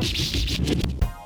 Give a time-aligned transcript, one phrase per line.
[0.00, 1.19] フフフフ。